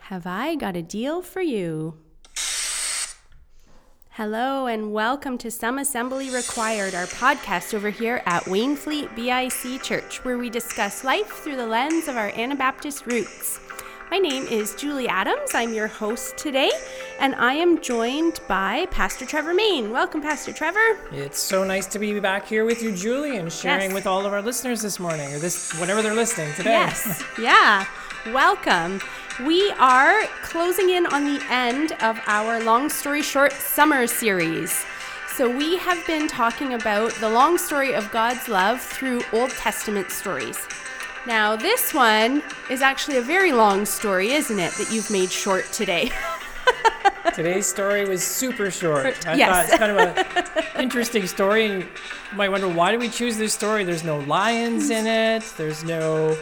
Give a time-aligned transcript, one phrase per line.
[0.00, 1.98] Have I got a deal for you?
[4.10, 10.24] Hello and welcome to Some Assembly Required, our podcast over here at Wainfleet BIC Church,
[10.24, 13.60] where we discuss life through the lens of our Anabaptist roots.
[14.10, 15.50] My name is Julie Adams.
[15.54, 16.70] I'm your host today,
[17.18, 19.90] and I am joined by Pastor Trevor Main.
[19.90, 20.98] Welcome, Pastor Trevor.
[21.10, 23.94] It's so nice to be back here with you, Julie, and sharing Yes.
[23.94, 26.70] with all of our listeners this morning, or this whenever they're listening today.
[26.70, 27.86] Yes, yeah.
[28.32, 29.00] Welcome.
[29.44, 34.84] We are closing in on the end of our long story short summer series.
[35.34, 40.10] So, we have been talking about the long story of God's love through Old Testament
[40.10, 40.66] stories.
[41.26, 45.66] Now, this one is actually a very long story, isn't it, that you've made short
[45.72, 46.10] today?
[47.34, 49.26] Today's story was super short.
[49.26, 49.50] I Yes.
[49.50, 51.66] thought it's kind of an interesting story.
[51.66, 51.88] And you
[52.36, 53.82] might wonder why did we choose this story?
[53.84, 55.42] There's no lions in it.
[55.56, 56.38] There's no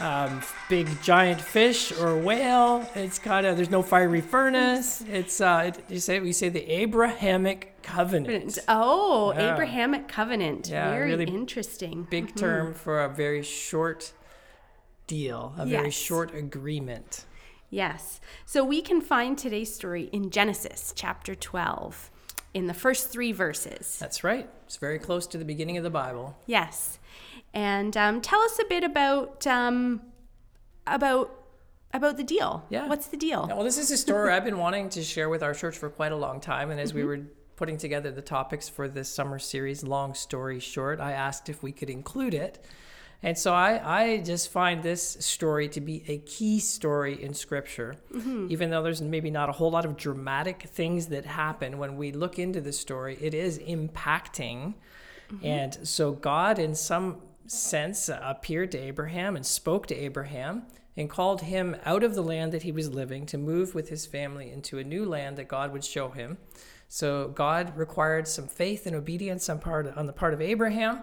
[0.00, 2.88] um, big giant fish or whale.
[2.94, 5.02] It's kind of there's no fiery furnace.
[5.02, 8.58] It's uh, it, you say we say the Abrahamic covenant.
[8.68, 9.52] Oh, Yeah.
[9.54, 10.68] Abrahamic covenant.
[10.68, 12.06] Yeah, very really interesting.
[12.10, 14.12] Big term for a very short
[15.06, 17.26] deal, a very short agreement.
[17.68, 18.20] Yes.
[18.46, 22.10] So we can find today's story in Genesis chapter 12
[22.54, 23.98] in the first three verses.
[23.98, 24.48] That's right.
[24.66, 26.36] It's very close to the beginning of the Bible.
[26.46, 26.98] Yes.
[27.54, 30.02] And um, tell us a bit about um,
[30.86, 31.30] about
[31.92, 32.64] about the deal.
[32.68, 32.86] Yeah.
[32.86, 33.46] What's the deal?
[33.48, 35.90] Yeah, well, this is a story I've been wanting to share with our church for
[35.90, 36.70] quite a long time.
[36.70, 37.20] And as we were
[37.56, 41.72] putting together the topics for this summer series, Long Story Short, I asked if we
[41.72, 42.64] could include it.
[43.22, 47.96] And so I, I just find this story to be a key story in Scripture.
[48.14, 48.46] Mm-hmm.
[48.50, 52.12] Even though there's maybe not a whole lot of dramatic things that happen, when we
[52.12, 54.74] look into the story, it is impacting.
[55.30, 55.44] Mm-hmm.
[55.46, 60.62] And so God, in some sense, appeared to Abraham and spoke to Abraham
[60.96, 64.06] and called him out of the land that he was living to move with his
[64.06, 66.38] family into a new land that God would show him.
[66.88, 71.02] So God required some faith and obedience on part on the part of Abraham.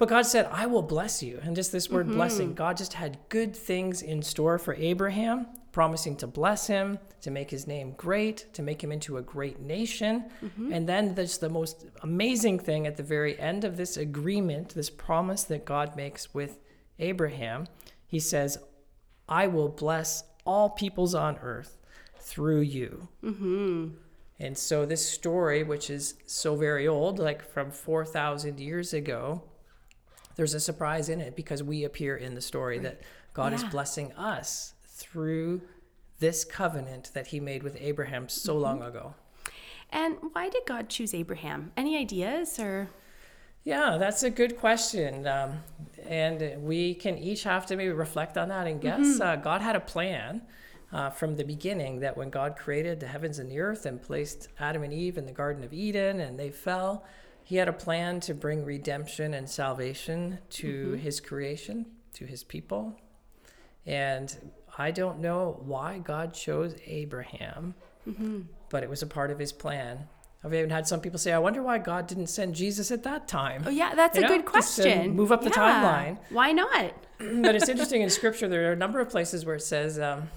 [0.00, 1.40] But God said, I will bless you.
[1.42, 2.54] And just this word blessing, mm-hmm.
[2.54, 7.50] God just had good things in store for Abraham, promising to bless him, to make
[7.50, 10.30] his name great, to make him into a great nation.
[10.42, 10.72] Mm-hmm.
[10.72, 14.88] And then there's the most amazing thing at the very end of this agreement, this
[14.88, 16.60] promise that God makes with
[16.98, 17.66] Abraham.
[18.06, 18.56] He says,
[19.28, 21.76] I will bless all peoples on earth
[22.18, 23.08] through you.
[23.22, 23.88] Mm-hmm.
[24.38, 29.42] And so, this story, which is so very old, like from 4,000 years ago,
[30.36, 33.02] there's a surprise in it because we appear in the story that
[33.32, 35.62] God is blessing us through
[36.18, 39.14] this covenant that he made with Abraham so long ago.
[39.90, 41.72] And why did God choose Abraham?
[41.76, 42.88] Any ideas or
[43.64, 45.26] Yeah, that's a good question.
[45.26, 45.62] Um,
[46.06, 49.20] and we can each have to maybe reflect on that and guess.
[49.20, 50.42] Uh, God had a plan
[50.92, 54.48] uh, from the beginning that when God created the heavens and the earth and placed
[54.58, 57.04] Adam and Eve in the Garden of Eden and they fell,
[57.50, 61.84] he had a plan to bring redemption and salvation to his creation,
[62.14, 62.96] to his people.
[63.84, 67.74] And I don't know why God chose Abraham,
[68.68, 70.06] but it was a part of his plan.
[70.44, 73.26] I've even had some people say, I wonder why God didn't send Jesus at that
[73.26, 73.64] time.
[73.66, 75.16] Oh yeah, that's You a know, good question.
[75.16, 75.82] move up the Yeah.
[75.82, 76.18] timeline.
[76.30, 76.92] Why not?
[77.18, 80.28] but it's interesting in scripture, there are a number of places where it says, um,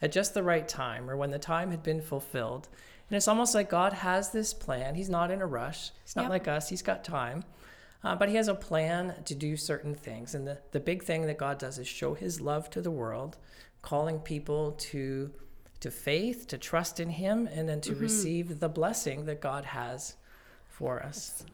[0.00, 2.68] at just the right time, or when the time had been fulfilled.
[3.10, 4.94] And it's almost like God has this plan.
[4.94, 6.30] He's not in a rush, He's not Yep.
[6.30, 7.44] like us, He's got time.
[8.02, 10.34] Uh, but he has a plan to do certain things.
[10.34, 13.36] And the, the big thing that God does is show his love to the world,
[13.82, 15.30] calling people to,
[15.80, 20.16] to faith, to trust in him, and then to receive the blessing that God has
[20.66, 21.44] for us.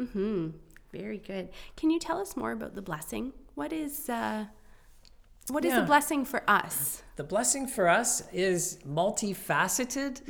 [0.00, 0.50] Mm-hmm.
[0.90, 1.50] Very good.
[1.76, 3.34] Can you tell us more about the blessing?
[3.54, 4.46] What is uh,
[5.50, 5.80] what is Yeah.
[5.80, 7.02] the blessing for us?
[7.16, 10.26] The blessing for us is multifaceted,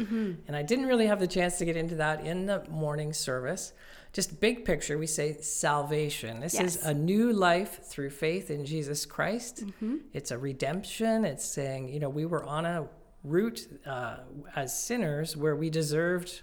[0.47, 3.73] and I didn't really have the chance to get into that in the morning service.
[4.13, 6.41] Just big picture, we say salvation.
[6.41, 6.77] This Yes.
[6.77, 9.65] is a new life through faith in Jesus Christ.
[10.13, 11.25] It's a redemption.
[11.25, 12.89] It's saying, you know, we were on a
[13.23, 14.17] route uh,
[14.57, 16.43] as sinners where we deserved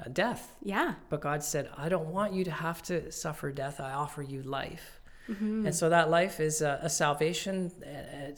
[0.00, 0.56] uh, death.
[0.62, 0.94] Yeah.
[1.08, 3.80] But God said, I don't want you to have to suffer death.
[3.80, 4.97] I offer you life.
[5.30, 5.66] Mm-hmm.
[5.66, 7.70] And so that life is a, a salvation.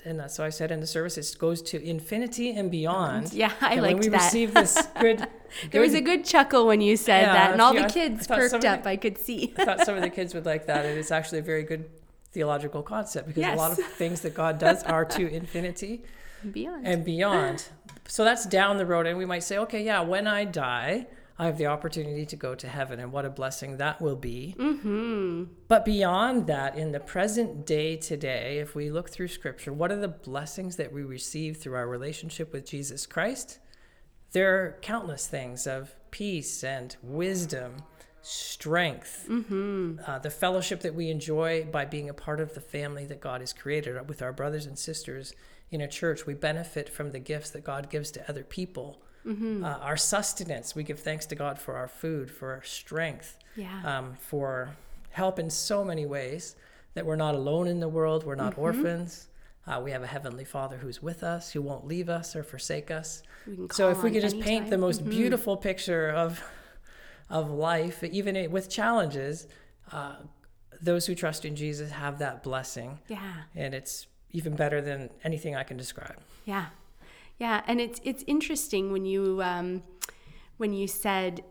[0.04, 3.32] And, and so I said in the service, it goes to infinity and beyond.
[3.32, 4.24] Yeah, I and liked when we that.
[4.24, 5.26] receive this good,
[5.70, 8.26] There was a good chuckle when you said Yeah, that, and all yeah, the kids
[8.26, 8.82] perked up.
[8.82, 9.54] the- I could see.
[9.56, 10.84] I thought some of the kids would like that.
[10.84, 11.88] And it's actually a very good
[12.32, 13.54] theological concept because Yes.
[13.56, 16.02] a lot of things that God does are to infinity
[16.50, 16.86] Beyond.
[16.86, 17.64] and beyond.
[18.08, 19.06] So that's down the road.
[19.06, 21.06] And we might say, okay, yeah, when I die,
[21.40, 24.54] I have the opportunity to go to heaven, and what a blessing that will be.
[24.58, 25.44] Mm-hmm.
[25.68, 29.96] But beyond that, in the present day today, if we look through Scripture, what are
[29.96, 33.58] the blessings that we receive through our relationship with Jesus Christ?
[34.32, 37.76] There are countless things of peace and wisdom,
[38.20, 40.00] strength, mm-hmm.
[40.06, 43.40] uh, the fellowship that we enjoy by being a part of the family that God
[43.40, 45.32] has created with our brothers and sisters
[45.70, 46.26] in a church.
[46.26, 49.64] We benefit from the gifts that God gives to other people Mm-hmm.
[49.64, 53.80] Uh, our sustenance, we give thanks to God for our food, for our strength, yeah.
[53.84, 54.76] um, for
[55.10, 56.56] help in so many ways
[56.94, 58.62] that we're not alone in the world, we're not mm-hmm.
[58.62, 59.28] orphans.
[59.66, 62.90] Uh, we have a heavenly Father who's with us, who won't leave us or forsake
[62.90, 63.22] us.
[63.72, 64.48] So if we could just anytime.
[64.48, 65.10] paint the most mm-hmm.
[65.10, 66.42] beautiful picture of
[67.28, 69.46] of life, even with challenges,
[69.92, 70.16] uh,
[70.82, 72.98] those who trust in Jesus have that blessing.
[73.06, 73.20] Yeah,
[73.54, 76.16] and it's even better than anything I can describe.
[76.44, 76.66] Yeah,
[77.40, 79.82] yeah, and it's it's interesting when you um,
[80.58, 81.42] when you said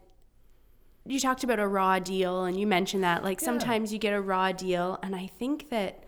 [1.03, 3.45] you talked about a raw deal and you mentioned that like yeah.
[3.45, 6.03] sometimes you get a raw deal and I think that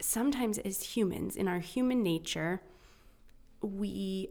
[0.00, 2.62] sometimes as humans in our human nature
[3.60, 4.30] we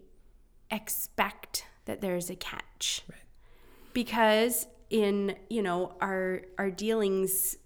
[0.71, 3.03] expect that there's a catch.
[3.07, 3.19] Right.
[3.93, 7.57] Because in, you know, our our dealings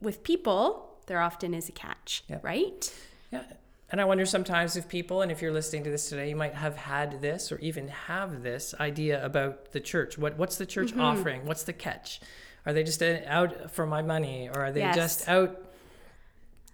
[0.00, 2.44] with people, there often is a catch, yep.
[2.44, 2.94] right?
[3.32, 3.42] Yeah
[3.90, 6.54] and I wonder sometimes if people, and if you're listening to this today, you might
[6.54, 10.18] have had this or even have this idea about the church.
[10.18, 11.00] What what's the church mm-hmm.
[11.00, 11.46] offering?
[11.46, 12.20] What's the catch?
[12.64, 14.96] Are they just out for my money, or are they yes.
[14.96, 15.62] just out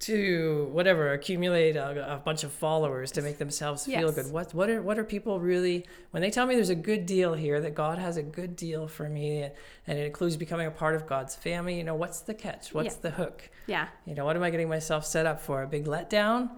[0.03, 4.33] to whatever accumulate a, a, bunch of followers to make themselves feel good?
[4.33, 7.35] What what are what are people really when they tell me there's a good deal
[7.35, 9.49] here that God has a good deal for me
[9.87, 11.77] and it includes becoming a part of God's family?
[11.77, 12.73] You know, what's the catch?
[12.73, 13.01] What's yeah.
[13.03, 13.51] the hook?
[13.67, 13.89] Yeah.
[14.07, 15.63] You know, what am I getting myself set up for?
[15.63, 16.49] A big letdown?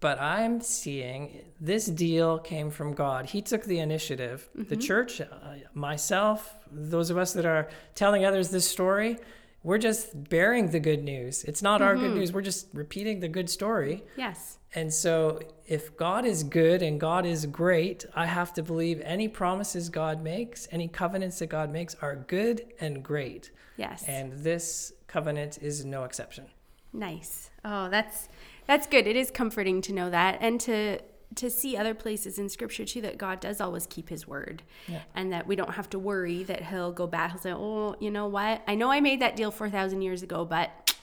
[0.00, 3.26] But I'm seeing this deal came from God.
[3.26, 4.48] He took the initiative.
[4.56, 4.68] Mm-hmm.
[4.68, 5.26] The church, uh,
[5.74, 9.18] myself, those of us that are telling others this story,
[9.62, 11.44] we're just bearing the good news.
[11.44, 11.88] It's not mm-hmm.
[11.88, 12.20] our good mm-hmm.
[12.20, 12.32] news.
[12.32, 14.02] We're just repeating the good story.
[14.16, 14.58] Yes.
[14.74, 19.28] And so if God is good and God is great, I have to believe any
[19.28, 23.50] promises God makes, any covenants that God makes are good and great.
[23.76, 24.04] Yes.
[24.06, 26.46] And this covenant is no exception.
[26.92, 27.50] Nice.
[27.64, 28.28] Oh, that's
[28.70, 29.08] that's good.
[29.08, 31.00] It is comforting to know that and to
[31.34, 35.00] to see other places in scripture too that God does always keep his word yeah.
[35.14, 38.12] and that we don't have to worry that he'll go back and say, Oh, you
[38.12, 38.62] know what?
[38.68, 40.94] I know I made that deal 4,000 years ago, but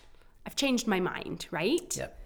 [0.45, 1.95] I've changed my mind, right?
[1.95, 2.19] Yep.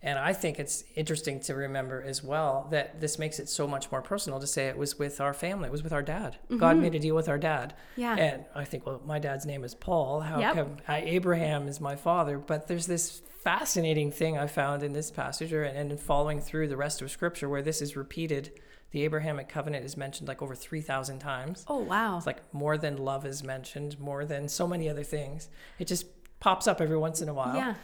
[0.00, 3.90] And I think it's interesting to remember as well that this makes it so much
[3.90, 5.66] more personal to say it was with our family.
[5.66, 6.36] It was with our dad.
[6.44, 6.58] Mm-hmm.
[6.58, 7.74] God made a deal with our dad.
[7.96, 8.14] Yeah.
[8.14, 10.20] And I think, well, my dad's name is Paul.
[10.20, 10.54] How yep.
[10.54, 12.38] come I, Abraham is my father?
[12.38, 16.68] But there's this fascinating thing I found in this passage or, and in following through
[16.68, 18.52] the rest of Scripture where this is repeated.
[18.92, 21.64] The Abrahamic covenant is mentioned like over 3,000 times.
[21.66, 22.18] Oh, wow.
[22.18, 25.48] It's like more than love is mentioned, more than so many other things.
[25.78, 26.06] It just
[26.38, 27.56] pops up every once in a while.
[27.56, 27.74] Yeah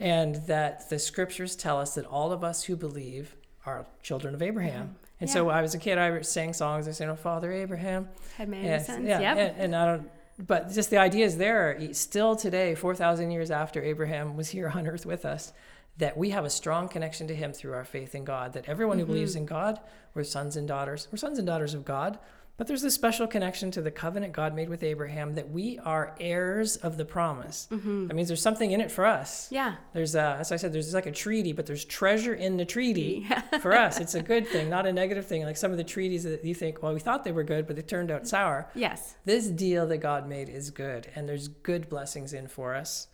[0.00, 3.34] and that the scriptures tell us that all of us who believe
[3.66, 4.96] are children of Abraham.
[5.20, 5.34] And yeah.
[5.34, 6.86] so I was a kid, I sang songs.
[6.86, 9.06] I sang, "Oh, Father Abraham." Had many and, sons.
[9.06, 9.36] Yeah, yep.
[9.36, 10.10] and, and I don't.
[10.38, 14.68] But just the idea is there still today, four thousand years after Abraham was here
[14.74, 15.52] on earth with us,
[15.98, 18.52] that we have a strong connection to Him through our faith in God.
[18.52, 19.14] That everyone who mm-hmm.
[19.14, 19.80] believes in God,
[20.14, 21.08] we're sons and daughters.
[21.10, 22.18] We're sons and daughters of God.
[22.58, 26.16] But there's this special connection to the covenant God made with Abraham that we are
[26.18, 27.68] heirs of the promise.
[27.70, 28.08] Mm-hmm.
[28.08, 29.46] That means there's something in it for us.
[29.52, 29.76] Yeah.
[29.92, 33.26] There's, a, as I said, there's like a treaty, but there's treasure in the treaty
[33.30, 33.42] yeah.
[33.60, 34.00] for us.
[34.00, 35.44] It's a good thing, not a negative thing.
[35.44, 37.76] Like some of the treaties that you think, well, we thought they were good, but
[37.76, 38.68] they turned out sour.
[38.74, 39.14] Yes.
[39.24, 43.06] This deal that God made is good, and there's good blessings in for us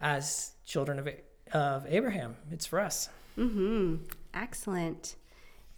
[0.00, 1.08] as children of,
[1.52, 2.34] of Abraham.
[2.50, 3.08] It's for us.
[3.38, 3.96] Mm-hmm.
[4.34, 5.14] Excellent.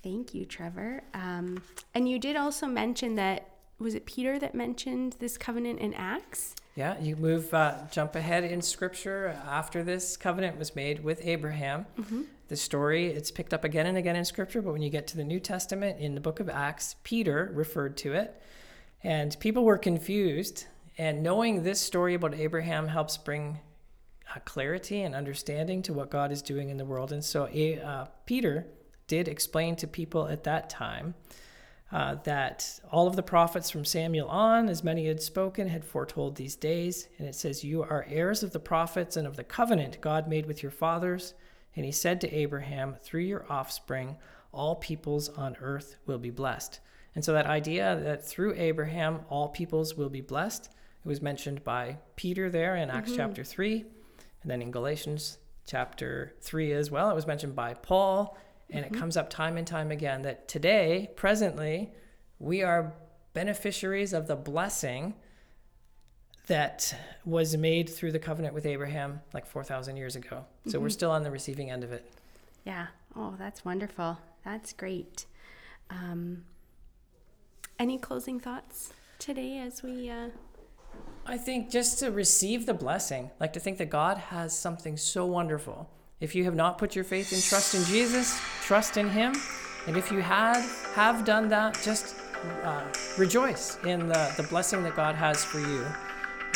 [0.02, 1.02] Thank you, Trevor.
[1.14, 1.62] Um,
[1.94, 6.54] and you did also mention that was it Peter that mentioned this covenant in Acts?
[6.74, 11.86] Yeah, you move, uh, jump ahead in Scripture after this covenant was made with Abraham.
[11.98, 12.22] Mm-hmm.
[12.48, 15.16] The story it's picked up again and again in Scripture, but when you get to
[15.16, 18.40] the New Testament in the book of Acts, Peter referred to it,
[19.02, 20.66] and people were confused.
[20.98, 23.58] And knowing this story about Abraham helps bring
[24.34, 27.12] uh, clarity and understanding to what God is doing in the world.
[27.12, 28.66] And so uh, Peter
[29.12, 31.12] did explain to people at that time
[31.92, 36.34] uh, that all of the prophets from Samuel on, as many had spoken, had foretold
[36.34, 37.10] these days.
[37.18, 40.46] And it says, You are heirs of the prophets and of the covenant God made
[40.46, 41.34] with your fathers.
[41.76, 44.16] And he said to Abraham, Through your offspring,
[44.50, 46.80] all peoples on earth will be blessed.
[47.14, 50.70] And so that idea that through Abraham, all peoples will be blessed,
[51.04, 53.18] it was mentioned by Peter there in Acts mm-hmm.
[53.18, 53.84] chapter 3.
[54.40, 58.38] And then in Galatians chapter 3 as well, it was mentioned by Paul
[58.72, 58.94] and mm-hmm.
[58.94, 61.92] it comes up time and time again that today, presently,
[62.38, 62.94] we are
[63.34, 65.14] beneficiaries of the blessing
[66.46, 70.44] that was made through the covenant with Abraham like 4,000 years ago.
[70.66, 72.10] So we're still on the receiving end of it.
[72.64, 72.88] Yeah.
[73.14, 74.18] Oh, that's wonderful.
[74.44, 75.26] That's great.
[75.90, 76.44] Um,
[77.78, 80.10] any closing thoughts today as we.
[80.10, 80.28] Uh...
[81.26, 85.26] I think just to receive the blessing, like to think that God has something so
[85.26, 85.88] wonderful.
[86.22, 89.34] If you have not put your faith and trust in Jesus, trust in Him.
[89.88, 90.62] And if you had
[90.94, 92.14] have done that, just
[92.62, 92.84] uh,
[93.18, 95.84] rejoice in the, the blessing that God has for you,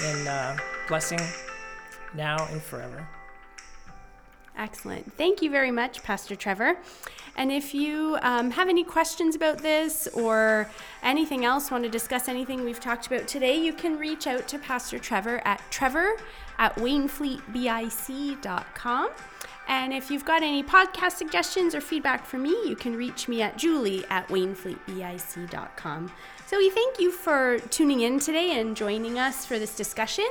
[0.09, 0.57] in uh,
[0.87, 1.19] blessing
[2.15, 3.09] now and forever.
[4.57, 5.13] Excellent.
[5.15, 6.77] Thank you very much, Pastor Trevor.
[7.37, 10.69] And if you um, have any questions about this or
[11.03, 14.59] anything else, want to discuss anything we've talked about today, you can reach out to
[14.59, 16.17] Pastor Trevor at trevor
[16.59, 19.11] at wainfleetbic.com.
[19.69, 23.43] And if you've got any podcast suggestions or feedback for me, you can reach me
[23.43, 26.13] at julie at wainfleetbic.com.
[26.47, 30.29] So we thank you for tuning in today and joining us for this discussion.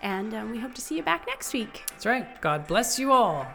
[0.00, 1.84] And um, we hope to see you back next week.
[1.90, 2.40] That's right.
[2.40, 3.46] God bless you all.